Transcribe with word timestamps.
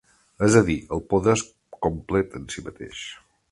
És 0.45 0.55
a 0.61 0.63
dir, 0.69 0.77
el 0.97 1.03
poder 1.11 1.35
és 1.41 1.45
complet 1.89 2.35
en 2.43 2.51
si 2.57 2.67
mateix. 2.71 3.07